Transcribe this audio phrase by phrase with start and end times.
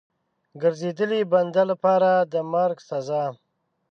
[0.61, 3.25] ګرځېدلي بنده لپاره د مرګ سزا.